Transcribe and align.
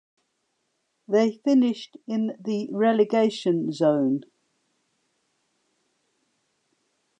They 1.07 1.29
finished 1.31 1.95
in 2.07 2.35
the 2.39 2.67
relegation 2.71 3.71
zone. 3.71 4.21